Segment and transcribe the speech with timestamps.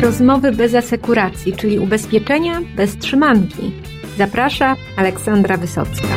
[0.00, 3.72] rozmowy bez asekuracji, czyli ubezpieczenia bez trzymanki.
[4.18, 6.08] Zaprasza Aleksandra Wysocka.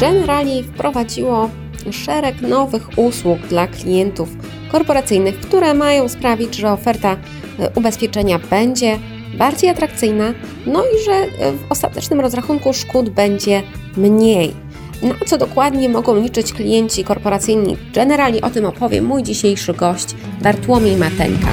[0.00, 1.50] Generali wprowadziło
[1.90, 4.28] szereg nowych usług dla klientów
[4.72, 7.16] korporacyjnych, które mają sprawić, że oferta
[7.58, 8.98] e, ubezpieczenia będzie
[9.38, 10.32] bardziej atrakcyjna,
[10.66, 13.62] no i że e, w ostatecznym rozrachunku szkód będzie
[13.96, 14.69] mniej.
[15.02, 17.76] Na co dokładnie mogą liczyć klienci korporacyjni?
[17.94, 21.48] Generalnie o tym opowie mój dzisiejszy gość, Bartłomiej Mateńka.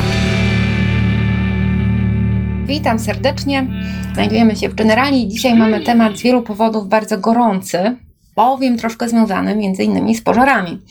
[2.65, 3.67] Witam serdecznie.
[4.13, 5.27] Znajdujemy się w Generali.
[5.27, 7.97] Dzisiaj mamy temat z wielu powodów bardzo gorący,
[8.35, 10.81] bowiem troszkę związany między innymi z pożarami.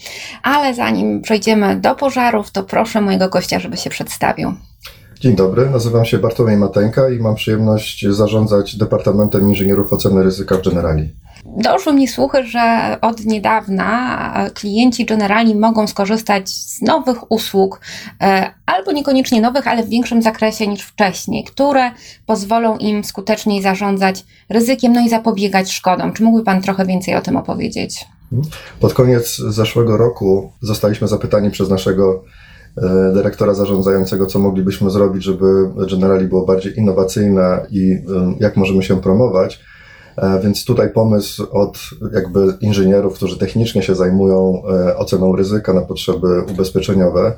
[0.42, 4.54] Ale zanim przejdziemy do pożarów, to proszę mojego gościa, żeby się przedstawił.
[5.20, 10.62] Dzień dobry, nazywam się Bartłomiej Mateńka i mam przyjemność zarządzać Departamentem Inżynierów Oceny Ryzyka w
[10.62, 11.14] Generali.
[11.44, 17.80] Doszły mi słuchy, że od niedawna klienci Generali mogą skorzystać z nowych usług,
[18.20, 21.90] e, albo niekoniecznie nowych, ale w większym zakresie niż wcześniej, które
[22.26, 26.12] pozwolą im skuteczniej zarządzać ryzykiem, no i zapobiegać szkodom.
[26.12, 28.04] Czy mógłby Pan trochę więcej o tym opowiedzieć?
[28.80, 32.24] Pod koniec zeszłego roku zostaliśmy zapytani przez naszego
[33.14, 35.46] dyrektora zarządzającego, co moglibyśmy zrobić, żeby
[35.90, 39.60] Generali było bardziej innowacyjne i e, jak możemy się promować.
[40.16, 41.78] E, więc tutaj pomysł od
[42.12, 47.32] jakby inżynierów, którzy technicznie się zajmują e, oceną ryzyka na potrzeby ubezpieczeniowe.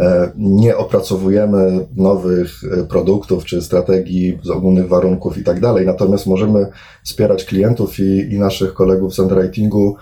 [0.00, 6.66] E, nie opracowujemy nowych produktów czy strategii z ogólnych warunków i tak dalej, natomiast możemy
[7.04, 9.96] wspierać klientów i, i naszych kolegów z underwritingu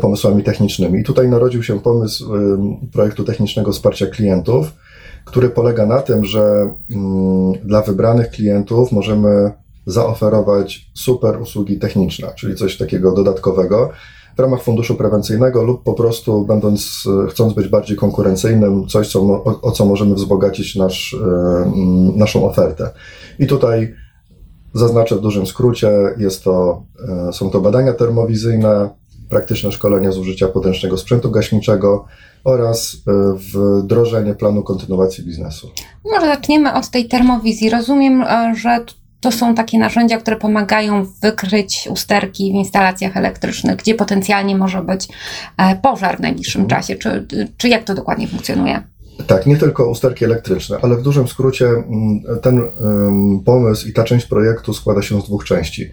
[0.00, 1.00] pomysłami technicznymi.
[1.00, 2.32] I tutaj narodził się pomysł
[2.92, 4.72] projektu technicznego wsparcia klientów,
[5.24, 6.74] który polega na tym, że
[7.64, 9.52] dla wybranych klientów możemy
[9.86, 13.90] zaoferować super usługi techniczne, czyli coś takiego dodatkowego
[14.40, 19.60] w ramach funduszu prewencyjnego lub po prostu będąc, chcąc być bardziej konkurencyjnym, coś, co, o,
[19.62, 21.72] o co możemy wzbogacić nasz, e,
[22.16, 22.90] naszą ofertę.
[23.38, 23.94] I tutaj
[24.74, 26.82] zaznaczę w dużym skrócie, jest to,
[27.28, 28.90] e, są to badania termowizyjne,
[29.28, 32.04] praktyczne szkolenia z użycia podręcznego sprzętu gaśniczego
[32.44, 33.34] oraz e,
[33.82, 35.70] wdrożenie planu kontynuacji biznesu.
[36.04, 37.70] Może zaczniemy od tej termowizji.
[37.70, 38.24] Rozumiem,
[38.56, 38.80] że
[39.20, 45.08] to są takie narzędzia, które pomagają wykryć usterki w instalacjach elektrycznych, gdzie potencjalnie może być
[45.56, 46.80] e, pożar w najbliższym mhm.
[46.80, 46.96] czasie.
[46.96, 47.26] Czy,
[47.56, 48.82] czy jak to dokładnie funkcjonuje?
[49.26, 52.62] Tak, nie tylko usterki elektryczne, ale w dużym skrócie mm, ten
[53.44, 55.90] pomysł i ta część projektu składa się z dwóch części.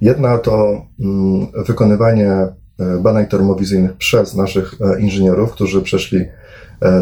[0.00, 2.52] Jedna to mm, wykonywanie e,
[3.00, 6.24] badań termowizyjnych przez naszych e, inżynierów, którzy przeszli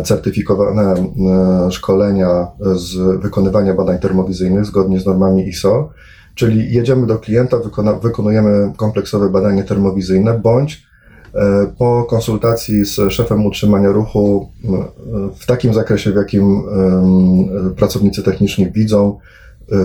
[0.04, 5.90] certyfikowane e, szkolenia z wykonywania badań termowizyjnych zgodnie z normami ISO,
[6.34, 7.56] czyli jedziemy do klienta,
[8.02, 10.86] wykonujemy kompleksowe badanie termowizyjne, bądź
[11.34, 14.48] e, po konsultacji z szefem utrzymania ruchu
[15.38, 16.62] w takim zakresie, w jakim
[17.76, 19.18] pracownicy techniczni widzą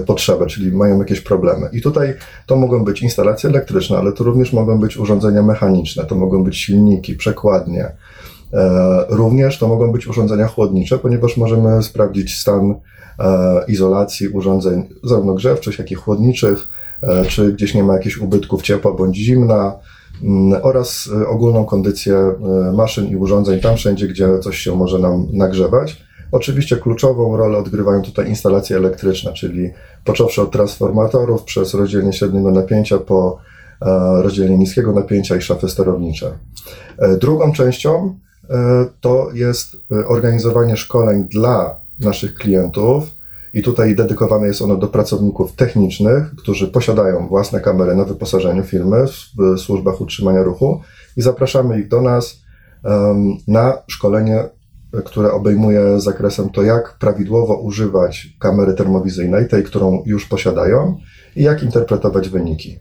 [0.06, 1.70] potrzebę, czyli mają jakieś problemy.
[1.74, 2.14] I tutaj
[2.46, 6.58] to mogą być instalacje elektryczne, ale to również mogą być urządzenia mechaniczne, to mogą być
[6.58, 8.31] silniki, przekładnie, E,
[9.10, 12.76] również to mogą być urządzenia chłodnicze, ponieważ możemy sprawdzić stan
[13.20, 16.68] e, izolacji urządzeń zarówno grzewczych, jak i chłodniczych,
[17.02, 19.74] e, czy gdzieś nie ma jakichś ubytków ciepła bądź zimna
[20.24, 22.34] mm, oraz ogólną kondycję
[22.74, 26.04] maszyn i urządzeń tam wszędzie, gdzie coś się może nam nagrzewać.
[26.32, 29.70] Oczywiście kluczową rolę odgrywają tutaj instalacje elektryczne, czyli
[30.06, 33.38] począwszy od transformatorów przez rozdzielenie średniego napięcia po
[34.22, 36.32] rozdzielenie niskiego napięcia i szafy sterownicze.
[37.20, 38.31] Drugą częścią E,
[39.02, 43.04] to jest e, organizowanie szkoleń dla naszych klientów.
[43.54, 49.06] I tutaj dedykowane jest ono do pracowników technicznych, którzy posiadają własne kamery na wyposażeniu firmy
[49.08, 50.82] w służbach utrzymania ruchu
[51.18, 52.42] i zapraszamy ich do nas
[53.48, 54.44] na szkolenie,
[55.06, 60.98] które obejmuje zakresem to, jak prawidłowo używać kamery termowizyjnej, tej, którą już posiadają,
[61.36, 62.80] i jak interpretować wyniki.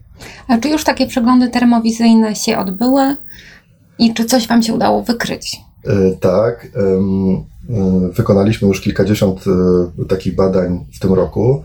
[0.48, 3.16] A czy już takie przeglądy termowizyjne się odbyły?
[4.00, 5.60] I czy coś Wam się udało wykryć?
[5.84, 6.68] E, tak.
[6.76, 9.44] E, wykonaliśmy już kilkadziesiąt
[10.00, 11.62] e, takich badań w tym roku.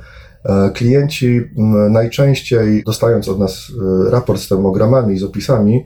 [0.73, 1.41] Klienci
[1.89, 3.71] najczęściej, dostając od nas
[4.09, 5.85] raport z termogramami i z opisami,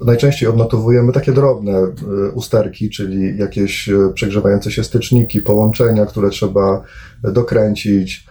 [0.00, 1.86] najczęściej odnotowujemy takie drobne
[2.34, 6.82] usterki, czyli jakieś przegrzewające się styczniki, połączenia, które trzeba
[7.22, 8.27] dokręcić,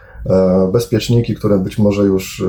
[0.74, 2.44] bezpieczniki, które być może już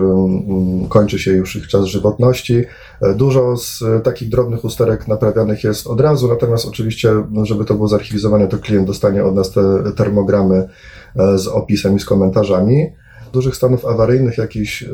[0.89, 2.65] kończy się już ich czas żywotności.
[3.03, 7.75] E, dużo z takich drobnych usterek naprawianych jest od razu, natomiast oczywiście, no, żeby to
[7.75, 10.69] było zarchiwizowane, to klient dostanie od nas te termogramy
[11.17, 12.87] e, z opisem i z komentarzami.
[13.33, 14.85] Dużych stanów awaryjnych jakichś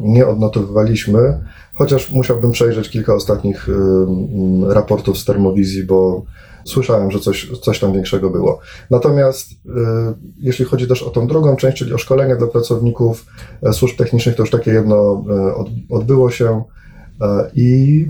[0.00, 1.44] nie odnotowywaliśmy,
[1.74, 3.68] chociaż musiałbym przejrzeć kilka ostatnich
[4.68, 6.24] raportów z termowizji, bo
[6.64, 8.60] słyszałem, że coś, coś tam większego było.
[8.90, 9.56] Natomiast y,
[10.38, 13.26] jeśli chodzi też o tą drugą część, czyli o szkolenia dla pracowników
[13.62, 16.62] e, służb technicznych, to już takie jedno e, od, odbyło się.
[17.20, 18.06] E, I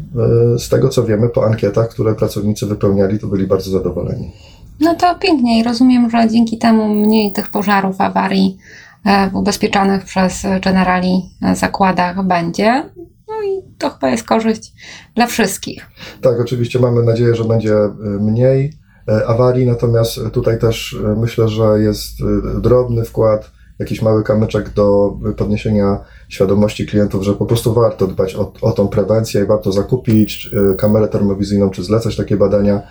[0.59, 4.33] z tego co wiemy po ankietach, które pracownicy wypełniali, to byli bardzo zadowoleni.
[4.81, 8.57] No to pięknie i rozumiem, że dzięki temu mniej tych pożarów, awarii
[9.33, 11.23] w ubezpieczonych przez generali
[11.55, 12.85] zakładach będzie.
[13.33, 14.73] No i to chyba jest korzyść
[15.15, 15.87] dla wszystkich.
[16.21, 17.75] Tak, oczywiście mamy nadzieję, że będzie
[18.21, 18.73] mniej
[19.27, 22.13] awarii, natomiast tutaj też myślę, że jest
[22.61, 25.99] drobny wkład jakiś mały kamyczek do podniesienia
[26.29, 31.09] świadomości klientów, że po prostu warto dbać o, o tą prewencję i warto zakupić kamerę
[31.09, 32.83] termowizyjną, czy zlecać takie badania,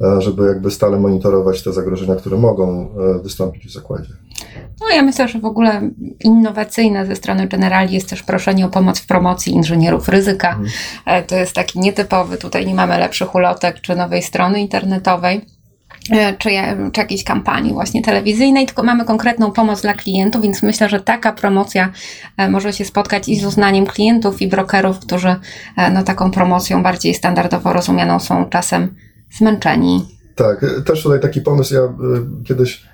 [0.00, 4.12] e, żeby jakby stale monitorować te zagrożenia, które mogą e, wystąpić w zakładzie.
[4.80, 9.00] No ja myślę, że w ogóle innowacyjne ze strony Generali jest też proszenie o pomoc
[9.00, 10.48] w promocji inżynierów ryzyka.
[10.48, 10.68] Mhm.
[11.06, 15.40] E, to jest taki nietypowy, tutaj nie mamy lepszych ulotek czy nowej strony internetowej
[16.10, 16.50] E, czy,
[16.92, 21.32] czy jakiejś kampanii właśnie telewizyjnej, tylko mamy konkretną pomoc dla klientów, więc myślę, że taka
[21.32, 21.92] promocja
[22.36, 25.36] e, może się spotkać i z uznaniem klientów i brokerów, którzy
[25.92, 28.94] no, taką promocją bardziej standardowo rozumianą są czasem
[29.38, 30.06] zmęczeni.
[30.34, 31.80] Tak, też tutaj taki pomysł, ja
[32.44, 32.89] kiedyś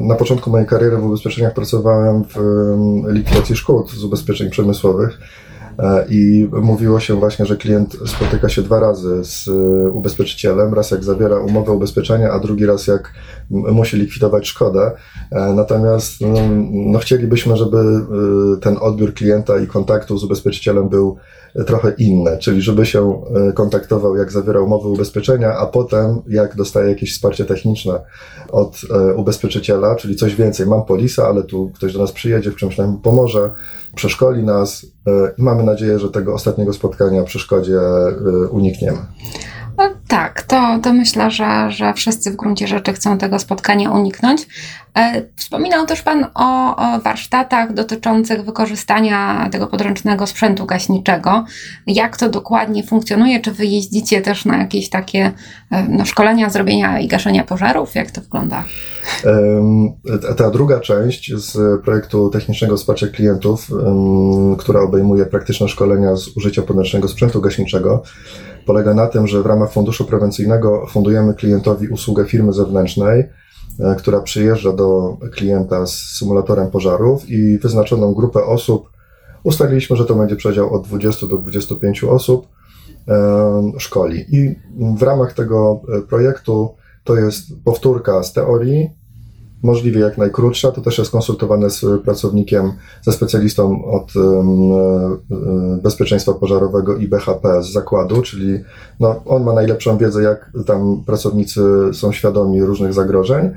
[0.00, 2.36] na początku mojej kariery w ubezpieczeniach pracowałem w
[3.08, 5.18] likwidacji szkód z ubezpieczeń przemysłowych.
[5.20, 5.45] E,
[6.08, 10.74] I mówiło się właśnie, że klient spotyka się dwa razy z e, ubezpieczycielem.
[10.74, 13.12] Raz jak zawiera umowę ubezpieczenia, a drugi raz jak
[13.50, 14.90] musi likwidować szkodę.
[15.32, 16.40] E, natomiast no,
[16.72, 17.76] no chcielibyśmy, żeby
[18.60, 21.16] ten odbiór klienta i kontaktu z ubezpieczycielem był
[21.66, 23.22] trochę inny, czyli żeby się
[23.54, 28.00] kontaktował, jak zawiera umowę ubezpieczenia, a potem jak dostaje jakieś wsparcie techniczne
[28.52, 28.80] od
[29.16, 30.66] ubezpieczyciela, czyli coś więcej.
[30.66, 33.50] Mam polisa, ale tu ktoś do nas przyjedzie, w czymś nam pomoże
[33.96, 38.12] przeszkoli nas e, i mamy nadzieję, że tego ostatniego spotkania przy szkodzie e,
[38.50, 38.98] unikniemy.
[40.08, 44.46] Tak, to, to myślę, że, że wszyscy w gruncie rzeczy chcą tego spotkania uniknąć.
[44.98, 51.44] E, wspominał też Pan o, o, warsztatach dotyczących wykorzystania tego podręcznego sprzętu gaśniczego.
[51.86, 53.40] Jak to dokładnie funkcjonuje?
[53.40, 55.32] Czy Wy jeździcie też na jakieś takie
[55.88, 57.94] no, szkolenia zrobienia i gaszenia pożarów?
[57.94, 58.64] Jak to wygląda?
[60.36, 63.70] Ta druga część z projektu technicznego wsparcia klientów,
[64.58, 68.02] która obejmuje praktyczne szkolenia z użycia podręcznego sprzętu gaśniczego,
[68.66, 73.24] polega na tym, że w ramach funduszu prewencyjnego fundujemy klientowi usługę firmy zewnętrznej,
[73.80, 78.90] e, która przyjeżdża do klienta z symulatorem pożarów i wyznaczoną grupę osób,
[79.42, 82.46] ustaliliśmy, że to będzie przedział od 20 do 25 osób,
[83.08, 84.24] e, szkoli.
[84.36, 84.54] I
[84.96, 88.90] w ramach tego e, projektu to jest powtórka z teorii,
[89.62, 90.72] możliwie jak najkrótsza.
[90.72, 92.72] To też jest konsultowane z pracownikiem,
[93.02, 98.58] ze specjalistą od um, bezpieczeństwa pożarowego i BHP z zakładu, czyli
[99.00, 101.60] no, on ma najlepszą wiedzę, jak tam pracownicy
[101.92, 103.50] są świadomi różnych zagrożeń,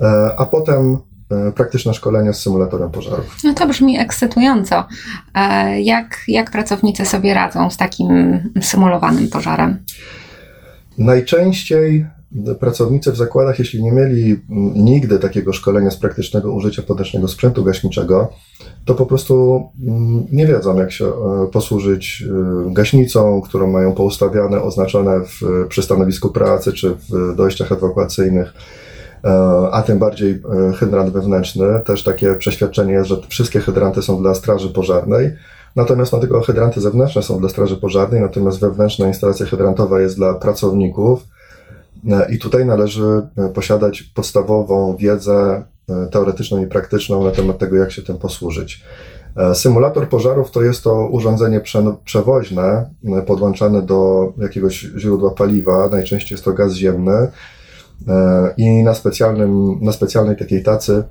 [0.00, 0.98] e, a potem
[1.30, 3.36] e, praktyczne szkolenia z symulatorem pożarów.
[3.44, 4.84] No to brzmi ekscytująco.
[5.78, 9.78] Jak, jak pracownicy sobie radzą z takim symulowanym pożarem?
[10.98, 12.06] Najczęściej
[12.60, 17.64] pracownicy w zakładach, jeśli nie mieli mm, nigdy takiego szkolenia z praktycznego użycia podręcznego sprzętu
[17.64, 18.32] gaśniczego,
[18.84, 22.24] to po prostu mm, nie wiedzą, jak się e, posłużyć
[22.68, 28.54] e, gaśnicą, którą mają poustawiane, oznaczone w, przy stanowisku pracy czy w dojściach ewakuacyjnych
[29.24, 29.30] e,
[29.72, 30.42] a tym bardziej
[30.76, 31.66] hydrant wewnętrzny.
[31.84, 35.30] Też takie przeświadczenie jest, że wszystkie hydranty są dla straży pożarnej.
[35.76, 40.34] Natomiast no, tylko hydranty zewnętrzne są dla straży pożarnej, natomiast wewnętrzna instalacja hydrantowa jest dla
[40.34, 41.26] pracowników.
[42.30, 47.92] I tutaj należy e, posiadać podstawową wiedzę e, teoretyczną i praktyczną na temat tego, jak
[47.92, 48.84] się tym posłużyć.
[49.36, 51.60] E, symulator pożarów to jest to urządzenie
[52.04, 52.90] przewoźne
[53.26, 57.28] podłączane do jakiegoś źródła paliwa, najczęściej jest to gaz ziemny
[58.56, 61.04] i na, specjalnym, na specjalnej takiej tacy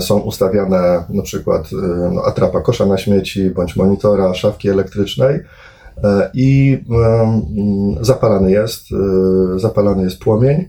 [0.00, 1.70] są ustawiane na przykład
[2.12, 5.69] no, atrapa kosza na śmieci bądź monitora szafki elektrycznej, E,
[6.34, 6.78] i
[8.00, 10.68] zapalany jest, e, zapalany jest płomień.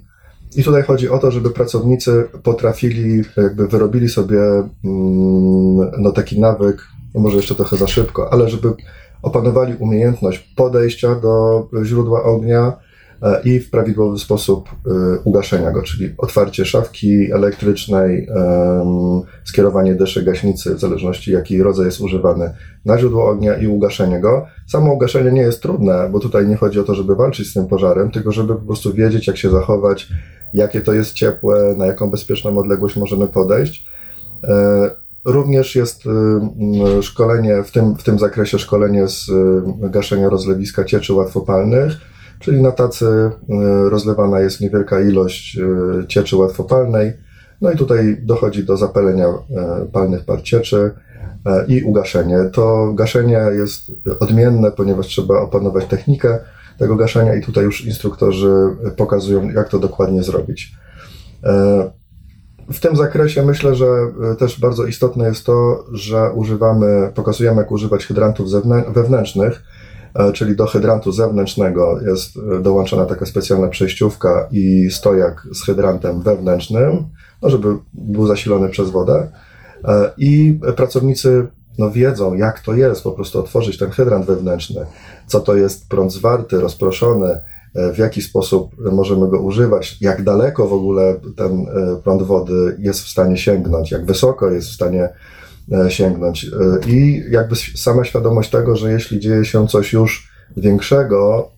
[0.56, 4.40] I tutaj chodzi o to, żeby pracownicy potrafili, jakby wyrobili sobie
[5.98, 8.74] no, taki nawyk, może jeszcze trochę za szybko, ale żeby
[9.22, 12.74] opanowali umiejętność podejścia do źródła ognia,
[13.44, 18.28] i w prawidłowy sposób e, ugaszenia go, czyli otwarcie szafki elektrycznej,
[19.44, 22.54] skierowanie deszy gaśnicy, w zależności jaki rodzaj jest używany,
[22.86, 24.46] na źródło ognia i ugaszenie go.
[24.68, 27.68] Samo ugaszenie nie jest trudne, bo tutaj nie chodzi o to, żeby walczyć z tym
[27.68, 30.08] pożarem, tylko żeby po prostu wiedzieć, jak się zachować,
[30.54, 33.86] jakie to jest ciepłe, na jaką bezpieczną odległość możemy podejść.
[34.44, 40.84] E, Również jest y, szkolenie, w tym, w tym zakresie szkolenie z y, gaszenia rozlewiska
[40.84, 41.94] cieczy łatwopalnych,
[42.42, 45.60] czyli na tacy y, rozlewana jest niewielka ilość
[46.08, 47.14] cieczy łatwopalnej,
[47.62, 49.28] no i tutaj dochodzi do zapalenia
[49.92, 50.92] palnych par cieczy
[51.68, 52.38] i ugaszenie.
[52.54, 56.40] To gaszenie jest odmienne, ponieważ trzeba opanować technikę
[56.78, 58.52] tego gaszenia i tutaj już instruktorzy
[58.98, 60.76] pokazują, jak to dokładnie zrobić.
[62.74, 63.88] W tym zakresie myślę, że
[64.40, 68.48] też bardzo istotne jest to, że używamy, pokazujemy, jak używać hydrantów
[68.94, 69.64] wewnętrznych,
[70.34, 77.04] czyli do hydrantu zewnętrznego jest e, dołączona taka specjalna przejściówka i stojak z hydrantem wewnętrznym,
[77.42, 79.32] no żeby był zasilony przez wodę.
[80.18, 84.86] I pracownicy no, wiedzą, jak to jest po prostu otworzyć ten hydrant wewnętrzny,
[85.28, 87.40] co to jest prąd zwarty, rozproszony,
[87.76, 93.02] w jaki sposób możemy go używać, jak daleko w ogóle ten e, prąd wody jest
[93.02, 95.12] w stanie sięgnąć, jak wysoko jest w stanie e,
[95.90, 96.46] sięgnąć.
[96.46, 101.52] E, I jakby sama świadomość tego, że jeśli dzieje się coś już większego,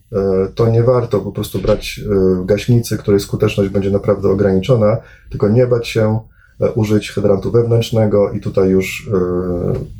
[0.54, 2.00] to nie warto po prostu brać
[2.44, 4.96] gaśnicy, której skuteczność będzie naprawdę ograniczona,
[5.30, 6.33] tylko nie bać się E,
[6.74, 9.18] użyć hydrantu wewnętrznego i tutaj już e,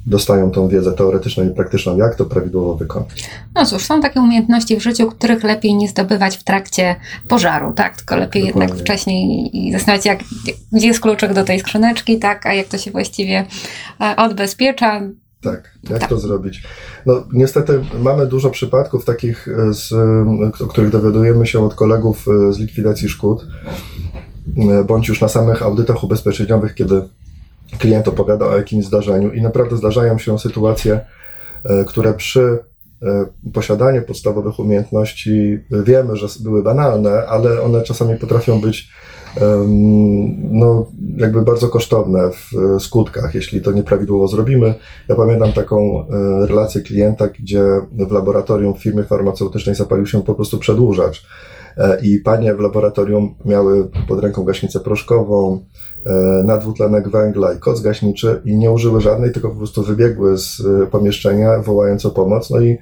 [0.06, 3.30] dostają tą wiedzę teoretyczną i praktyczną, jak to prawidłowo wykonać.
[3.54, 6.96] No cóż, są takie umiejętności w życiu, których lepiej nie zdobywać w trakcie
[7.28, 7.96] pożaru, tak?
[7.96, 8.62] Tylko lepiej Dokładnie.
[8.62, 10.18] jednak wcześniej zastanawiać, jak,
[10.72, 12.46] gdzie jest kluczyk do tej skrzyneczki, tak?
[12.46, 13.44] A jak to się właściwie
[14.00, 15.00] e, odbezpiecza.
[15.42, 16.08] Tak, jak tak.
[16.08, 16.62] to zrobić?
[17.06, 19.92] No, niestety mamy dużo przypadków takich, z,
[20.62, 23.46] o których dowiadujemy się od kolegów z likwidacji szkód,
[24.13, 24.13] E,
[24.86, 27.02] bądź już na samych audytach ubezpieczeniowych, kiedy
[27.78, 31.00] klient opowiada o jakimś zdarzeniu i naprawdę zdarzają się sytuacje,
[31.64, 32.58] e, które przy
[33.02, 38.88] e, posiadaniu podstawowych umiejętności wiemy, że były banalne, ale one czasami potrafią być
[40.50, 40.86] no,
[41.16, 44.74] jakby bardzo kosztowne w skutkach, jeśli to nieprawidłowo zrobimy.
[45.08, 46.06] Ja pamiętam taką
[46.46, 51.26] relację klienta, gdzie w laboratorium w farmaceutycznej zapalił się po prostu przedłużacz
[51.63, 51.63] E,
[52.02, 55.64] i panie w laboratorium miały pod ręką gaśnicę proszkową,
[56.06, 56.12] e,
[56.44, 60.86] nadwutlenek węgla i koc gaśniczy i nie użyły żadnej, tylko po prostu wybiegły z e,
[60.86, 62.50] pomieszczenia, wołając o pomoc.
[62.50, 62.78] No i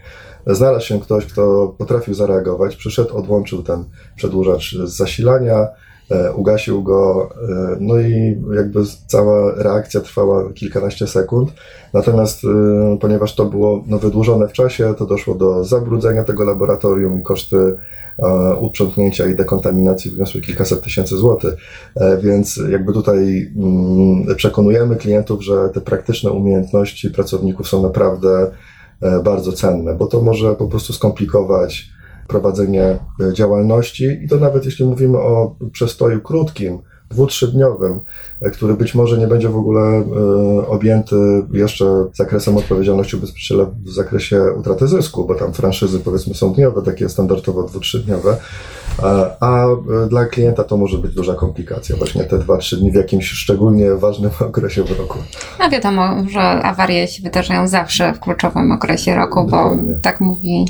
[0.47, 3.85] znalazł się ktoś, kto potrafił zareagować, przyszedł, odłączył ten
[4.17, 5.69] przedłużacz z zasilania,
[6.35, 7.31] ugasił go,
[7.81, 11.53] no i jakby cała reakcja trwała kilkanaście sekund.
[11.93, 12.41] Natomiast
[13.01, 17.77] ponieważ to było no, wydłużone w czasie, to doszło do zabrudzenia tego laboratorium i koszty
[18.61, 21.55] uprzątnięcia i dekontaminacji wyniosły kilkaset tysięcy złotych.
[21.97, 28.51] E, więc jakby tutaj mm, przekonujemy klientów, że te praktyczne umiejętności pracowników są naprawdę
[29.01, 31.91] e, bardzo cenne, bo to może po prostu skomplikować
[32.33, 32.99] prowadzenie e,
[33.35, 36.79] działalności i to nawet jeśli mówimy o przestoju krótkim,
[37.11, 38.01] dwu, trzydniowym,
[38.41, 40.05] e, który być może nie będzie w ogóle e,
[40.69, 41.17] objęty
[41.53, 41.85] jeszcze
[42.15, 47.63] zakresem odpowiedzialności ubezpieczyciela w zakresie utraty zysku, bo tam franszyzy powiedzmy są dniowe, takie standardowo
[47.63, 48.37] dwu, trzydniowe,
[49.41, 49.67] a
[50.09, 53.95] dla klienta to może być duża komplikacja, właśnie te dwa, trzy dni w jakimś szczególnie
[53.95, 55.19] ważnym okresie w roku.
[55.61, 59.95] No wiadomo, że awarie się wydarzają zawsze w kluczowym okresie roku, Dokładnie.
[59.95, 60.65] bo tak mówi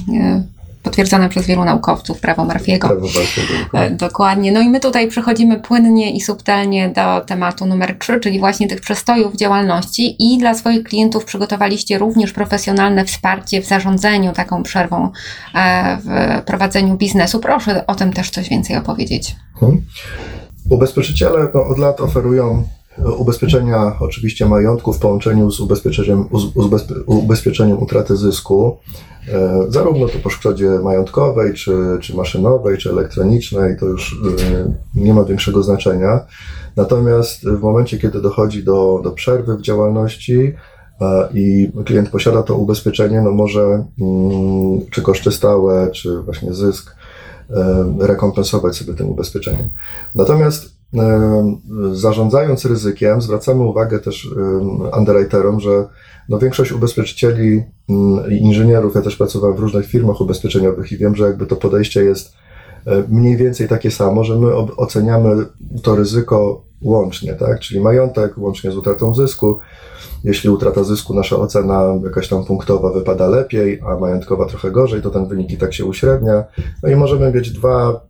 [0.82, 2.78] potwierdzone przez wielu naukowców, prawo Murphy'ego.
[2.78, 3.96] Prawo Murphy'ego.
[3.96, 4.52] Dokładnie.
[4.52, 8.80] No i my tutaj przechodzimy płynnie i subtelnie do tematu numer 3, czyli właśnie tych
[8.80, 15.10] przestojów działalności i dla swoich klientów przygotowaliście również profesjonalne wsparcie w zarządzaniu taką przerwą
[15.54, 17.40] e, w prowadzeniu biznesu.
[17.40, 19.36] Proszę o tym też coś więcej opowiedzieć.
[19.60, 19.82] Hmm.
[20.70, 22.64] Ubezpieczyciele no, od lat oferują
[23.18, 26.28] ubezpieczenia oczywiście majątku w połączeniu z ubezpieczeniem,
[27.06, 29.11] ubezpieczeniem utraty zysku, e,
[29.68, 34.20] zarówno to po szkodzie majątkowej, czy, czy maszynowej, czy elektronicznej, to już
[34.52, 36.20] e, nie ma większego znaczenia.
[36.76, 40.52] Natomiast w momencie, kiedy dochodzi do, do przerwy w działalności,
[41.00, 43.62] e, i klient posiada to ubezpieczenie, no może
[44.00, 46.96] mm, czy koszty stałe, czy właśnie zysk
[47.98, 49.68] rekompensować sobie tym ubezpieczeniem.
[50.14, 50.71] Natomiast
[51.92, 54.34] zarządzając ryzykiem, zwracamy uwagę też
[54.98, 55.84] underwriterom, że
[56.28, 57.62] no większość ubezpieczycieli
[58.30, 62.04] i inżynierów, ja też pracowałem w różnych firmach ubezpieczeniowych i wiem, że jakby to podejście
[62.04, 62.32] jest
[62.86, 65.46] e, mniej więcej takie samo, że my oceniamy
[65.82, 67.60] to ryzyko łącznie, tak?
[67.60, 69.58] Czyli majątek łącznie z utratą zysku.
[70.24, 75.10] Jeśli utrata zysku, nasza ocena jakaś tam punktowa wypada lepiej, a majątkowa trochę gorzej, to
[75.10, 76.44] ten wynik i tak się uśrednia.
[76.82, 78.00] No i możemy mieć dwa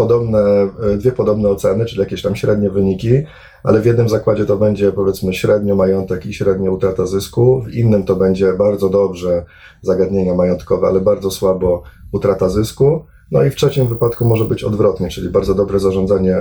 [0.00, 3.22] podobne, e, dwie podobne oceny, czyli jakieś tam średnie wyniki,
[3.64, 8.02] ale w jednym zakładzie to będzie powiedzmy średnio majątek i średnio utrata zysku, w innym
[8.04, 9.44] to będzie bardzo dobrze
[9.82, 13.04] zagadnienia majątkowe, ale bardzo słabo utrata zysku.
[13.30, 16.36] No i w trzecim wypadku może być odwrotnie, czyli bardzo dobre zarządzanie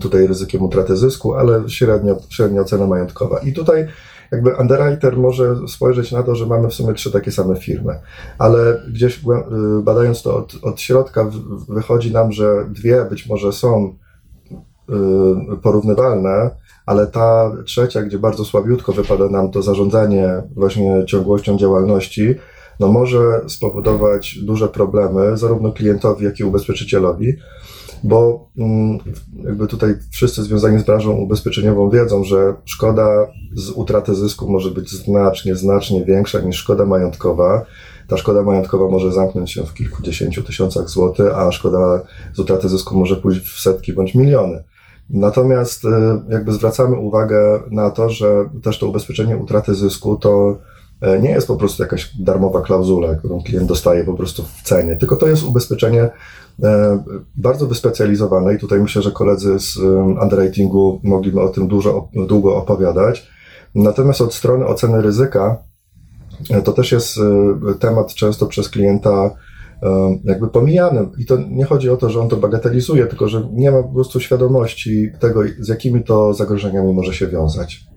[0.00, 3.38] tutaj ryzykiem utraty zysku, ale średnio, średnia ocena majątkowa.
[3.38, 3.86] I tutaj
[4.32, 8.00] jakby underwriter może spojrzeć na to, że mamy w sumie trzy takie same firmy,
[8.38, 9.22] ale gdzieś y,
[9.82, 11.30] badając to od, od środka
[11.68, 13.94] wychodzi nam, że dwie być może są
[14.90, 16.50] y, porównywalne,
[16.86, 22.34] ale ta trzecia, gdzie bardzo słabiutko wypada nam to zarządzanie właśnie ciągłością działalności,
[22.80, 27.36] no może spowodować duże problemy zarówno klientowi, jak i ubezpieczycielowi,
[28.04, 28.98] bo mm,
[29.44, 34.90] jakby tutaj wszyscy związani z branżą ubezpieczeniową wiedzą, że szkoda z utraty zysku może być
[34.90, 37.64] znacznie, znacznie większa niż szkoda majątkowa.
[38.08, 42.00] Ta szkoda majątkowa może zamknąć się w kilkudziesięciu tysiącach złotych, a szkoda
[42.34, 44.64] z utraty zysku może pójść w setki bądź miliony.
[45.10, 45.88] Natomiast y,
[46.28, 50.58] jakby zwracamy uwagę na to, że też to ubezpieczenie utraty zysku to
[51.00, 54.96] e, nie jest po prostu jakaś darmowa klauzula, którą klient dostaje po prostu w cenie,
[54.96, 56.10] tylko to jest ubezpieczenie
[57.36, 59.76] bardzo wyspecjalizowane i tutaj myślę, że koledzy z
[60.22, 63.28] underwritingu mogliby o tym dużo, długo opowiadać.
[63.74, 65.62] Natomiast od strony oceny ryzyka
[66.50, 67.20] e, to też jest
[67.80, 69.30] temat często przez klienta
[70.24, 71.08] jakby pomijany.
[71.18, 73.94] I to nie chodzi o to, że on to bagatelizuje, tylko że nie ma po
[73.94, 77.88] prostu świadomości tego, z jakimi to zagrożeniami może się wiązać.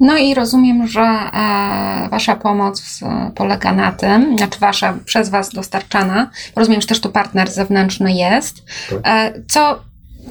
[0.00, 5.50] No i rozumiem, że e, Wasza pomoc e, polega na tym, znaczy Wasza przez Was
[5.50, 8.62] dostarczana, rozumiem, że też tu partner zewnętrzny jest.
[8.90, 8.98] Tak.
[9.04, 9.80] E, co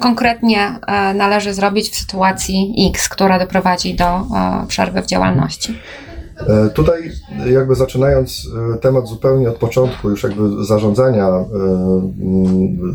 [0.00, 0.78] konkretnie
[1.14, 4.26] należy zrobić w sytuacji X, która doprowadzi do
[4.68, 5.78] przerwy w działalności?
[6.74, 7.10] Tutaj
[7.52, 8.48] jakby zaczynając
[8.80, 11.28] temat zupełnie od początku już jakby zarządzania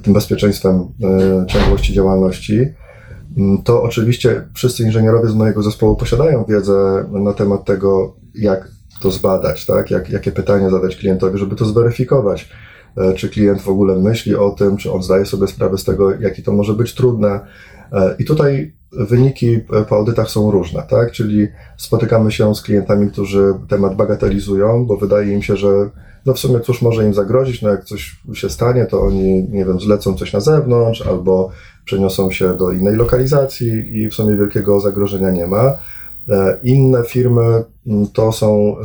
[0.04, 0.88] tym bezpieczeństwem
[1.48, 2.66] ciągłości działalności,
[3.64, 9.66] to oczywiście wszyscy inżynierowie z mojego zespołu posiadają wiedzę na temat tego, jak to zbadać,
[9.66, 9.92] tak?
[9.92, 12.50] jak, jakie pytania zadać klientowi, żeby to zweryfikować.
[13.16, 16.42] Czy klient w ogóle myśli o tym, czy on zdaje sobie sprawę z tego, jakie
[16.42, 17.40] to może być trudne.
[18.20, 21.12] I tutaj wyniki po audytach są różne, tak?
[21.12, 25.90] Czyli spotykamy się z klientami, którzy temat bagatelizują, bo wydaje im się, że
[26.26, 29.66] no w sumie cóż może im zagrozić, no jak coś się stanie, to oni, nie
[29.66, 31.50] wiem, zlecą coś na zewnątrz albo
[31.88, 35.78] przeniosą się do innej lokalizacji i w sumie wielkiego zagrożenia nie ma.
[36.30, 38.76] E, inne firmy mm, to są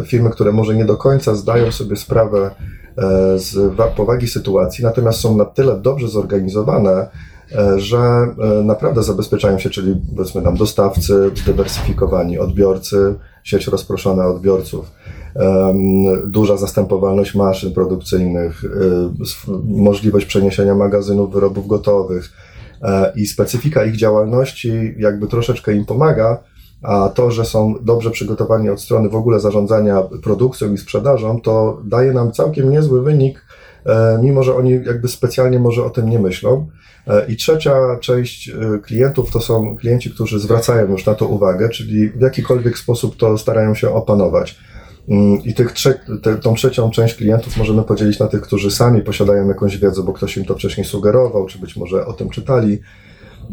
[0.00, 2.50] e, firmy, które może nie do końca zdają sobie sprawę
[2.96, 7.08] e, z powagi sytuacji, natomiast są na tyle dobrze zorganizowane,
[7.76, 8.26] że
[8.64, 14.90] naprawdę zabezpieczają się, czyli powiedzmy nam dostawcy, zdywersyfikowani odbiorcy, sieć rozproszona odbiorców,
[16.26, 18.68] duża zastępowalność maszyn produkcyjnych, e,
[19.64, 22.32] możliwość przeniesienia magazynów wyrobów gotowych
[23.16, 26.38] i specyfika ich działalności jakby troszeczkę im pomaga,
[26.82, 31.80] a to, że są dobrze przygotowani od strony w ogóle zarządzania produkcją i sprzedażą, to
[31.84, 33.44] daje nam całkiem niezły wynik,
[34.22, 36.66] mimo że oni jakby specjalnie może o tym nie myślą.
[37.06, 41.68] E, I trzecia część e, klientów to są klienci, którzy zwracają już na to uwagę,
[41.68, 44.58] czyli w jakikolwiek sposób to starają się opanować.
[45.08, 49.02] Mm, I tych trze te, tą trzecią część klientów możemy podzielić na tych, którzy sami
[49.02, 52.78] posiadają jakąś wiedzę, bo ktoś im to wcześniej sugerował, czy być może o tym czytali,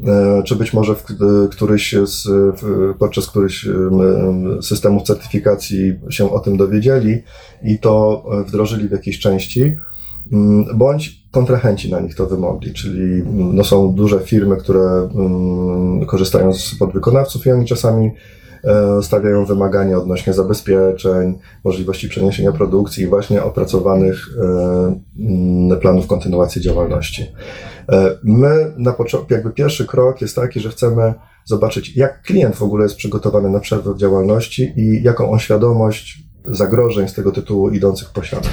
[0.08, 1.04] e, czy być może w
[1.52, 2.28] któryś z,
[3.00, 3.68] podczas któryś
[4.62, 7.24] systemów certyfikacji się o tym dowiedzieli
[7.64, 9.76] i to wdrożyli w jakiejś części.
[10.32, 15.10] Mm, bądź kontrahenci na nich to wymogli, czyli mm, no, są duże firmy, które
[16.08, 18.12] korzystają z podwykonawców i oni czasami e,
[19.02, 24.28] stawiają wymagania odnośnie zabezpieczeń, możliwości przeniesienia produkcji i właśnie opracowanych
[25.72, 27.32] e, planów kontynuacji działalności.
[27.90, 31.14] E, my na początku, jakby pierwszy krok jest taki, że chcemy
[31.46, 36.24] zobaczyć, jak klient w ogóle jest przygotowany na przerwę w działalności i jaką on świadomość
[36.46, 38.50] zagrożeń z tego tytułu idących posiada.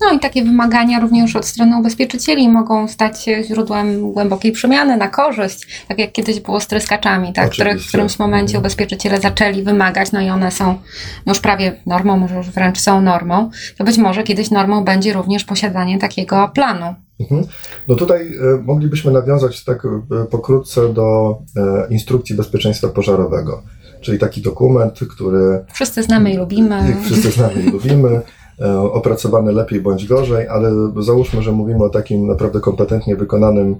[0.00, 5.08] No i takie wymagania również od strony ubezpieczycieli mogą stać się źródłem głębokiej przemiany na
[5.08, 8.62] korzyść, tak jak kiedyś było z tryskaczami, tak, które w którymś momencie mhm.
[8.62, 10.78] ubezpieczyciele zaczęli wymagać, no i one są
[11.26, 15.44] już prawie normą, może już wręcz są normą, to być może kiedyś normą będzie również
[15.44, 16.94] posiadanie takiego planu.
[17.20, 17.44] Mhm.
[17.88, 23.62] No tutaj e, moglibyśmy nawiązać tak e, pokrótce do e, instrukcji bezpieczeństwa pożarowego,
[24.08, 25.64] czyli taki dokument, który...
[25.74, 26.96] Wszyscy znamy i lubimy.
[27.04, 28.20] Wszyscy znamy i lubimy.
[28.60, 33.76] E, opracowany lepiej bądź gorzej, ale załóżmy, że mówimy o takim naprawdę kompetentnie wykonanym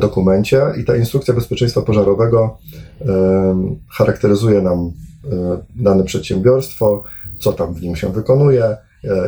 [0.00, 2.58] dokumencie i ta instrukcja bezpieczeństwa pożarowego
[3.00, 7.02] e, charakteryzuje nam e, dane przedsiębiorstwo,
[7.40, 8.76] co tam w nim się wykonuje,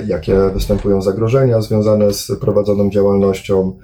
[0.06, 3.78] jakie występują zagrożenia związane z prowadzoną działalnością,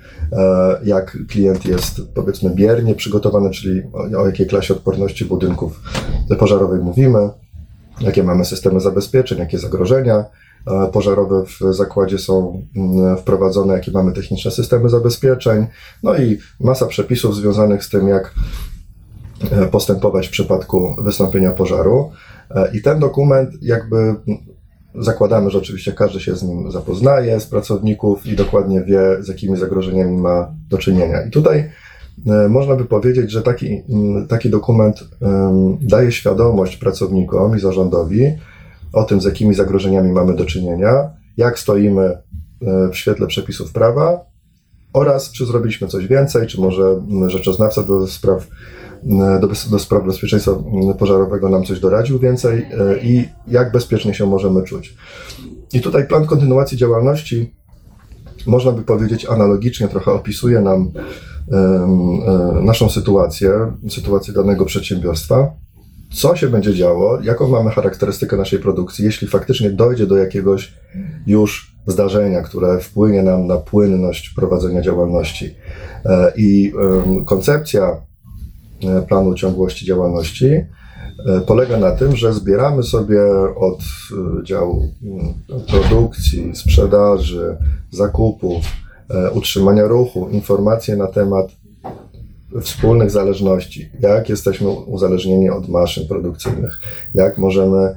[0.85, 3.83] jak klient jest powiedzmy biernie przygotowany, czyli
[4.19, 5.81] o jakiej klasie odporności budynków
[6.39, 7.31] pożarowej mówimy,
[8.01, 10.25] jakie mamy systemy zabezpieczeń, jakie zagrożenia
[10.67, 15.67] E, pożarowe w zakładzie są mm, wprowadzone, jakie mamy techniczne systemy zabezpieczeń,
[16.03, 18.35] no i masa przepisów związanych z tym, jak
[19.51, 22.11] e, postępować w przypadku wystąpienia pożaru.
[22.51, 24.15] E, I ten dokument jakby
[24.95, 29.57] zakładamy, że oczywiście każdy się z nim zapoznaje, z pracowników i dokładnie wie, z jakimi
[29.57, 31.23] zagrożeniami ma do czynienia.
[31.23, 31.71] I tutaj
[32.27, 33.83] e, można by powiedzieć, że taki,
[34.29, 35.05] taki dokument
[35.81, 38.23] daje świadomość pracownikom i zarządowi
[38.93, 42.19] o tym, z jakimi zagrożeniami mamy do czynienia, jak stoimy e,
[42.93, 44.21] w świetle przepisów prawa
[44.93, 48.47] oraz czy zrobiliśmy coś więcej, czy może rzeczoznawca do spraw
[49.41, 50.53] do, do spraw bezpieczeństwa
[50.99, 54.97] pożarowego nam coś doradził więcej e, i jak bezpiecznie się możemy czuć.
[55.73, 57.55] I tutaj plan kontynuacji działalności,
[58.47, 60.91] można by powiedzieć, analogicznie trochę opisuje nam
[61.53, 65.51] e, naszą sytuację, sytuację danego przedsiębiorstwa.
[66.15, 70.75] Co się będzie działo, jaką mamy charakterystykę naszej produkcji, jeśli faktycznie dojdzie do jakiegoś
[71.27, 75.55] już zdarzenia, które wpłynie nam na płynność prowadzenia działalności.
[76.05, 76.73] E, I
[77.27, 78.10] koncepcja E,
[79.09, 80.67] planu ciągłości działalności e,
[81.47, 83.21] polega na tym, że zbieramy sobie
[83.57, 85.35] od e, działu mm,
[85.67, 87.57] produkcji, sprzedaży,
[87.91, 88.65] zakupów,
[89.35, 91.51] utrzymania ruchu informacje na temat
[92.61, 96.81] wspólnych zależności, jak jesteśmy uzależnieni od maszyn produkcyjnych,
[97.15, 97.97] jak możemy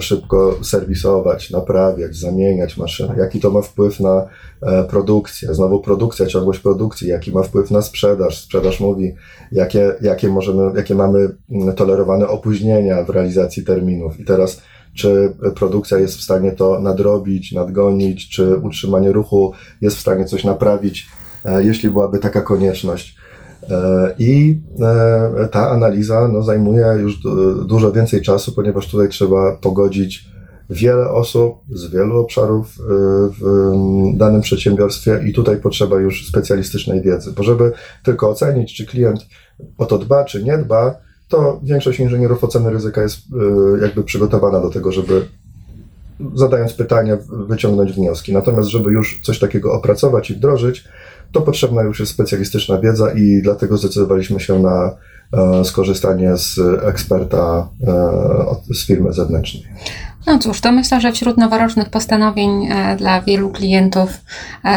[0.00, 4.26] szybko serwisować, naprawiać, zamieniać maszyny, jaki to ma wpływ na
[4.62, 8.40] e, produkcję, znowu produkcja, ciągłość produkcji, jaki ma wpływ na sprzedaż.
[8.40, 9.14] Sprzedaż mówi,
[9.52, 11.28] jakie, jakie, możemy, jakie mamy
[11.76, 14.20] tolerowane opóźnienia w realizacji terminów.
[14.20, 14.62] I teraz,
[14.94, 20.44] czy produkcja jest w stanie to nadrobić, nadgonić, czy utrzymanie ruchu jest w stanie coś
[20.44, 21.06] naprawić,
[21.44, 23.18] e, jeśli byłaby taka konieczność.
[23.70, 27.18] E, I e, ta analiza no, zajmuje już
[27.66, 30.28] dużo więcej czasu, ponieważ tutaj trzeba pogodzić
[30.70, 32.82] wiele osób z wielu obszarów e,
[33.40, 37.72] w danym przedsiębiorstwie i tutaj potrzeba już specjalistycznej wiedzy, bo żeby
[38.04, 39.26] tylko ocenić, czy klient
[39.78, 40.94] o to dba, czy nie dba,
[41.28, 43.18] to większość inżynierów oceny ryzyka jest
[43.82, 45.26] jakby przygotowana do tego, żeby
[46.34, 48.32] zadając pytania, wyciągnąć wnioski.
[48.32, 50.84] Natomiast, żeby już coś takiego opracować i wdrożyć,
[51.32, 54.90] to potrzebna już jest specjalistyczna wiedza i dlatego zdecydowaliśmy się na
[55.32, 57.68] e, skorzystanie z eksperta
[58.68, 59.62] e, z firmy zewnętrznej.
[60.26, 64.10] No cóż, to myślę, że wśród noworocznych postanowień e, dla wielu klientów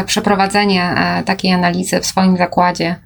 [0.06, 2.96] przeprowadzenie takiej analizy w swoim zakładzie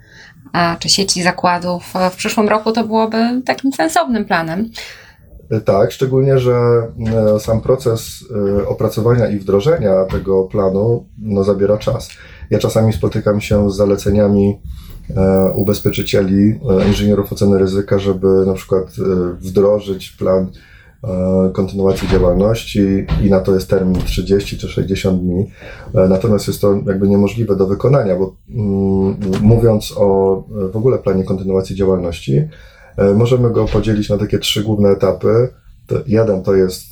[0.78, 4.70] czy sieci zakładów w przyszłym roku to byłoby takim sensownym planem.
[5.64, 6.82] Tak, szczególnie, że
[7.38, 8.24] sam proces
[8.66, 12.08] opracowania i wdrożenia tego planu no, zabiera czas.
[12.50, 14.60] Ja czasami spotykam się z zaleceniami
[15.16, 18.92] e, ubezpieczycieli, e, inżynierów oceny ryzyka, żeby na przykład e,
[19.40, 20.46] wdrożyć plan
[21.52, 25.50] kontynuacji działalności i na to jest termin 30 czy 60 dni.
[25.94, 31.76] Natomiast jest to jakby niemożliwe do wykonania, bo mm, mówiąc o w ogóle planie kontynuacji
[31.76, 32.48] działalności,
[33.14, 35.48] możemy go podzielić na takie trzy główne etapy.
[36.06, 36.84] Jeden to jest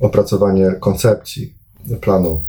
[0.00, 1.54] opracowanie koncepcji
[2.00, 2.44] planu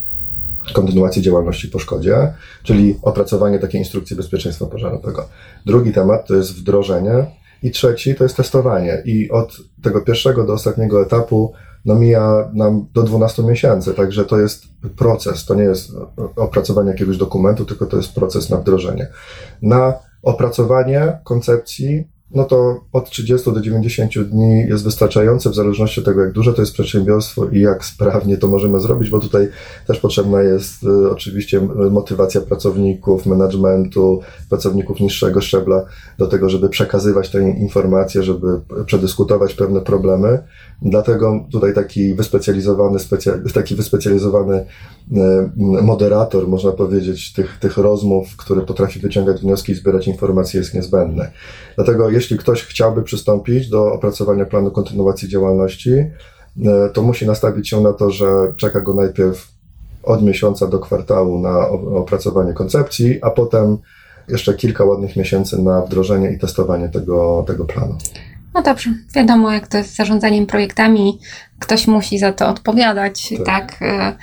[0.73, 5.27] kontynuacji działalności po szkodzie, czyli opracowanie takiej instrukcji bezpieczeństwa pożarowego.
[5.65, 7.25] Drugi temat to jest wdrożenie
[7.63, 9.01] i trzeci to jest testowanie.
[9.05, 11.53] I od tego pierwszego do ostatniego etapu
[11.85, 14.63] no mija nam do 12 miesięcy, także to jest
[14.97, 15.91] proces, to nie jest
[16.35, 19.07] opracowanie jakiegoś dokumentu, tylko to jest proces na wdrożenie.
[19.61, 19.93] Na
[20.23, 26.21] opracowanie koncepcji no to od 30 do 90 dni jest wystarczające, w zależności od tego,
[26.21, 29.47] jak duże to jest przedsiębiorstwo i jak sprawnie to możemy zrobić, bo tutaj
[29.87, 31.61] też potrzebna jest y, oczywiście
[31.91, 35.85] motywacja pracowników, managementu, pracowników niższego szczebla
[36.17, 38.47] do tego, żeby przekazywać te informacje, żeby
[38.85, 40.43] przedyskutować pewne problemy.
[40.81, 42.99] Dlatego tutaj taki wyspecjalizowany,
[43.53, 44.65] taki wyspecjalizowany y,
[45.81, 51.31] moderator, można powiedzieć, tych, tych rozmów, który potrafi wyciągać wnioski i zbierać informacje, jest niezbędny.
[51.75, 56.09] Dlatego jeśli ktoś chciałby przystąpić do opracowania planu kontynuacji działalności, e,
[56.93, 58.25] to musi nastawić się na to, że
[58.57, 59.47] czeka go najpierw
[60.03, 63.77] od miesiąca do kwartału na opracowanie koncepcji, a potem
[64.27, 67.97] jeszcze kilka ładnych miesięcy na wdrożenie i testowanie tego, tego planu.
[68.53, 71.19] No dobrze, wiadomo, jak to jest z zarządzaniem projektami,
[71.59, 73.45] ktoś musi za to odpowiadać, tak.
[73.45, 74.15] tak, e,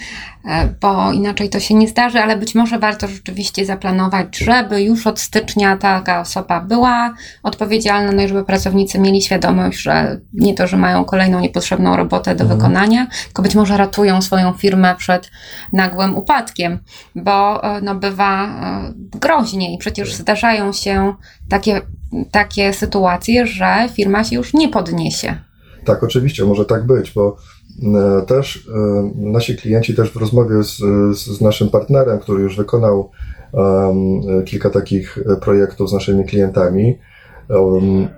[0.45, 5.07] e, bo inaczej to się nie zdarzy, ale być może warto rzeczywiście zaplanować, żeby już
[5.07, 10.67] od stycznia taka osoba była odpowiedzialna, no i żeby pracownicy mieli świadomość, że nie to,
[10.67, 12.61] że mają kolejną niepotrzebną robotę do mhm.
[12.61, 15.31] wykonania, tylko być może ratują swoją firmę przed
[15.73, 16.79] nagłym upadkiem,
[17.15, 18.49] bo e, no, bywa
[18.97, 20.19] groźnie i przecież tak.
[20.21, 21.15] zdarzają się
[21.49, 21.81] takie,
[22.31, 25.52] takie sytuacje, że firma się już nie podniesie.
[25.85, 27.37] Tak, oczywiście, może tak być, bo
[27.83, 30.77] e, też e, nasi klienci też w rozmowie z,
[31.17, 33.11] z naszym partnerem, który już wykonał
[33.53, 36.99] um, kilka takich projektów z naszymi klientami,
[37.49, 38.09] um,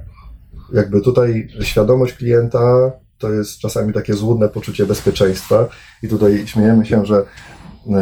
[0.72, 5.68] jakby tutaj świadomość klienta to jest czasami takie złudne poczucie bezpieczeństwa
[6.02, 7.24] i tutaj śmiejemy się, że e,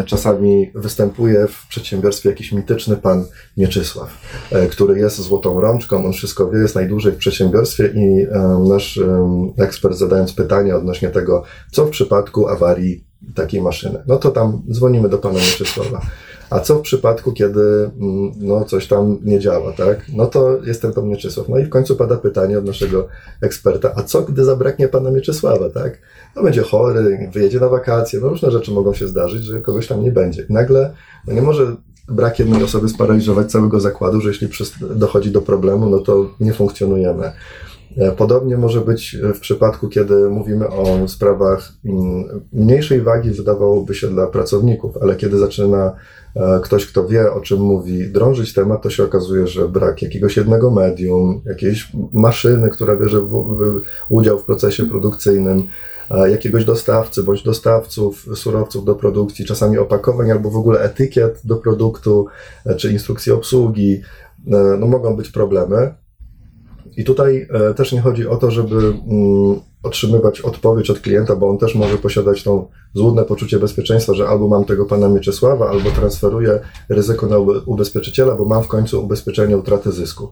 [0.06, 3.24] czasami występuje w przedsiębiorstwie jakiś mityczny pan
[3.56, 4.10] Mieczysław,
[4.52, 9.00] e, który jest złotą rączką, on wszystko wie, jest najdłużej w przedsiębiorstwie i e, nasz
[9.58, 11.42] ekspert zadając pytanie odnośnie tego,
[11.72, 16.00] co w przypadku awarii takiej maszyny, no to tam dzwonimy do pana Mieczysława.
[16.52, 20.06] A co w przypadku, kiedy mm, no, coś tam nie działa, tak?
[20.16, 21.48] No to jest ten pan Mieczysław.
[21.48, 23.08] No i w końcu pada pytanie od naszego
[23.40, 25.98] eksperta, a co gdy zabraknie pana Mieczysława, tak?
[26.36, 30.02] No będzie chory, wyjedzie na wakacje, no różne rzeczy mogą się zdarzyć, że kogoś tam
[30.02, 30.46] nie będzie.
[30.48, 30.94] Nagle,
[31.26, 31.76] no nie może
[32.08, 34.48] brak jednej osoby sparaliżować całego zakładu, że jeśli
[34.80, 37.32] dochodzi do problemu, no to nie funkcjonujemy.
[37.96, 44.08] E, podobnie może być w przypadku, kiedy mówimy o sprawach mm, mniejszej wagi, wydawałoby się
[44.08, 45.92] dla pracowników, ale kiedy zaczyna
[46.36, 50.36] e, ktoś, kto wie, o czym mówi, drążyć temat, to się okazuje, że brak jakiegoś
[50.36, 53.56] jednego medium, jakiejś maszyny, która bierze w,
[54.08, 55.62] udział w procesie produkcyjnym,
[56.10, 61.56] e, jakiegoś dostawcy bądź dostawców surowców do produkcji, czasami opakowań albo w ogóle etykiet do
[61.56, 62.26] produktu,
[62.76, 64.00] czy instrukcji obsługi,
[64.78, 65.94] no mogą być problemy.
[66.96, 71.50] I tutaj e, też nie chodzi o to, żeby mm, otrzymywać odpowiedź od klienta, bo
[71.50, 75.90] on też może posiadać tą złudne poczucie bezpieczeństwa, że albo mam tego pana Mieczysława, albo
[75.90, 80.30] transferuję ryzyko na ubezpieczyciela, bo mam w końcu ubezpieczenie utraty zysku.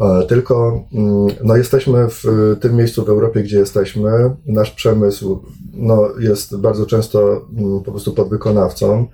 [0.00, 2.24] E, tylko mm, no, jesteśmy w
[2.60, 4.30] tym miejscu w Europie, gdzie jesteśmy.
[4.46, 9.06] Nasz przemysł no, jest bardzo często mm, po prostu podwykonawcą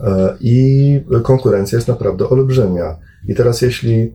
[0.00, 2.96] e, i konkurencja jest naprawdę olbrzymia.
[3.28, 4.12] I teraz jeśli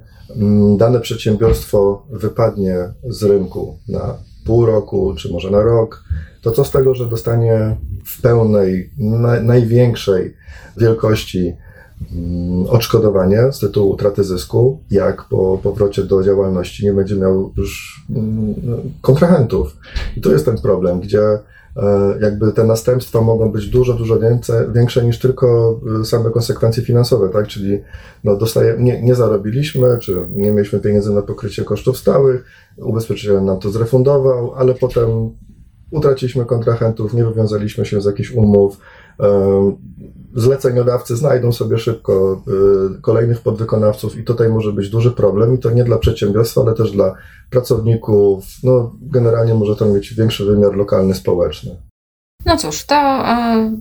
[0.78, 2.76] dane przedsiębiorstwo wypadnie
[3.10, 6.04] z rynku na pół roku, czy może na rok,
[6.42, 10.34] to co z tego, że dostanie w pełnej, na, największej
[10.78, 11.54] wielkości
[12.16, 18.04] mm, odszkodowanie z tytułu utraty zysku, jak po powrocie do działalności nie będzie miał już
[18.10, 18.56] mm,
[19.02, 19.78] kontrahentów.
[20.18, 21.22] I to jest ten problem, gdzie
[22.22, 27.30] jakby te następstwa mogą być dużo, dużo więcej, większe niż tylko e, same konsekwencje finansowe,
[27.30, 27.48] tak?
[27.48, 27.80] Czyli
[28.24, 32.46] no dostaje, nie, nie zarobiliśmy, czy nie mieliśmy pieniędzy na pokrycie kosztów stałych,
[32.78, 35.10] ubezpieczyciel nam to zrefundował, ale potem
[35.92, 38.78] utraciliśmy kontrahentów, nie wywiązaliśmy się z jakichś umów,
[40.36, 42.42] zleceniodawcy znajdą sobie szybko
[42.98, 46.74] y, kolejnych podwykonawców i tutaj może być duży problem i to nie dla przedsiębiorstwa, ale
[46.74, 47.16] też dla
[47.50, 48.46] pracowników.
[48.64, 51.76] No, generalnie może to mieć większy wymiar lokalny, społeczny.
[52.46, 53.72] No cóż, to y,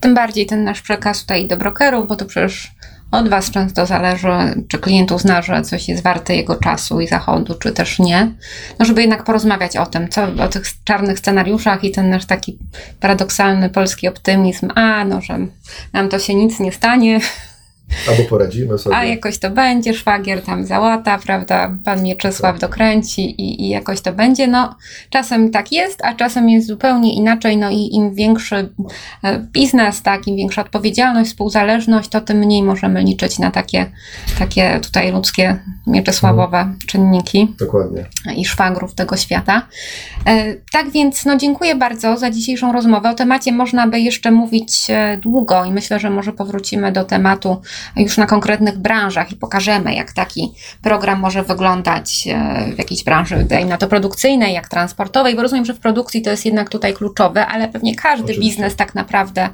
[0.00, 2.75] tym bardziej ten nasz przekaz tutaj do brokerów, bo to przecież
[3.10, 4.28] od Was często zależy,
[4.68, 8.32] czy klient uzna, że coś jest warte jego czasu i zachodu, czy też nie.
[8.78, 12.58] No, żeby jednak porozmawiać o tym, co, o tych czarnych scenariuszach i ten nasz taki
[13.00, 15.38] paradoksalny polski optymizm, a no, że
[15.92, 17.20] nam to się nic nie stanie,
[18.10, 18.96] Albo poradzimy sobie.
[18.96, 21.76] A jakoś to będzie, szwagier tam załata, prawda?
[21.84, 22.70] Pan Mieczysław tak.
[22.70, 24.46] dokręci i, i jakoś to będzie.
[24.46, 24.76] No,
[25.10, 27.56] czasem tak jest, a czasem jest zupełnie inaczej.
[27.56, 28.68] No i im większy
[29.24, 33.86] e, biznes, tak, im większa odpowiedzialność, współzależność, to tym mniej możemy liczyć na takie,
[34.38, 36.78] takie tutaj ludzkie Mieczysławowe hmm.
[36.86, 37.54] czynniki.
[37.58, 38.04] Dokładnie.
[38.36, 39.66] I szwagrów tego świata.
[40.26, 43.10] E, tak więc, no dziękuję bardzo za dzisiejszą rozmowę.
[43.10, 47.60] O temacie można by jeszcze mówić e, długo i myślę, że może powrócimy do tematu
[47.96, 53.46] już na konkretnych branżach i pokażemy, jak taki program może wyglądać e, w jakiejś branży,
[53.48, 56.94] daj na to produkcyjnej, jak transportowej, bo rozumiem, że w produkcji to jest jednak tutaj
[56.94, 58.40] kluczowe, ale pewnie każdy Oczywiście.
[58.40, 59.48] biznes tak naprawdę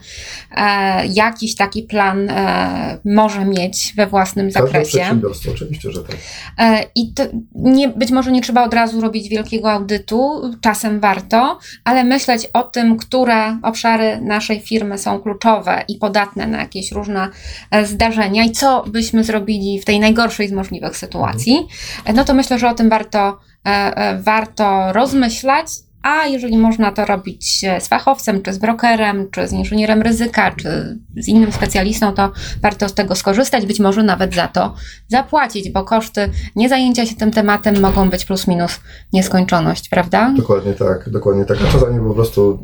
[0.57, 4.99] e, jakiś taki plan e, może mieć we własnym każde zakresie.
[4.99, 6.17] przedsiębiorstwo, oczywiście, że tak.
[6.59, 7.13] E, I
[7.55, 12.63] nie, być może nie trzeba od razu robić wielkiego audytu, czasem warto, ale myśleć o
[12.63, 17.29] tym, które obszary naszej firmy są kluczowe i podatne na jakieś różne
[17.71, 21.67] e, zdarzenia, i co byśmy zrobili w tej najgorszej z możliwych sytuacji,
[22.15, 25.67] no to myślę, że o tym warto, e, e, warto rozmyślać.
[26.03, 30.99] A jeżeli można to robić z fachowcem, czy z brokerem, czy z inżynierem ryzyka, czy
[31.17, 34.75] z innym specjalistą, to warto z tego skorzystać, być może nawet za to
[35.09, 38.81] zapłacić, bo koszty niezajęcia się tym tematem mogą być plus minus
[39.13, 40.35] nieskończoność, prawda?
[40.37, 41.59] Dokładnie tak, dokładnie tak.
[41.69, 42.59] A czasami po prostu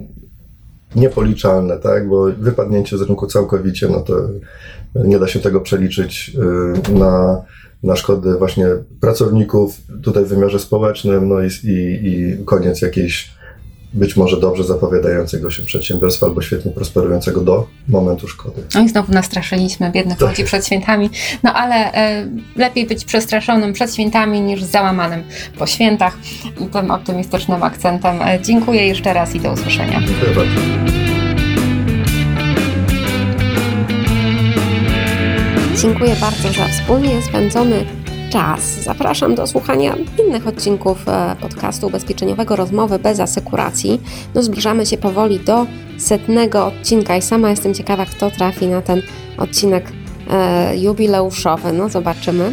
[0.96, 2.09] niepoliczalne, tak?
[2.09, 4.29] Bo wypadnięcie z rynku całkowicie, no to
[4.94, 6.37] nie da się tego przeliczyć
[6.88, 7.42] y, na,
[7.83, 8.66] na szkody właśnie
[9.01, 13.38] pracowników tutaj w wymiarze społecznym, no i, i, i koniec jakiejś
[13.92, 18.62] być może dobrze zapowiadającego się przedsiębiorstwa albo świetnie prosperującego do momentu szkody.
[18.74, 20.29] No i znowu nastraszyliśmy biednych tak.
[20.29, 21.11] ludzi przed świętami.
[21.42, 25.22] No ale e, lepiej być przestraszonym przed świętami niż załamanym
[25.59, 26.18] po świętach.
[26.61, 30.01] I tym optymistycznym akcentem e, dziękuję jeszcze raz i do usłyszenia.
[30.01, 30.61] Dziękuję bardzo.
[35.83, 37.85] Dziękuję bardzo za wspólnie spędzony
[38.31, 38.61] czas.
[38.62, 39.95] Zapraszam do słuchania
[40.27, 44.01] innych odcinków e, podcastu ubezpieczeniowego Rozmowy bez asekuracji.
[44.35, 45.67] No, zbliżamy się powoli do
[45.99, 49.03] setnego odcinka i sama jestem ciekawa, kto trafi na ten
[49.38, 49.93] odcinek
[50.31, 51.73] e, jubileuszowy.
[51.73, 52.53] No, zobaczymy.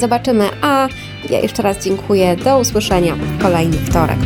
[0.00, 0.88] Zobaczymy, a
[1.30, 2.36] ja jeszcze raz dziękuję.
[2.36, 4.18] Do usłyszenia w kolejny wtorek.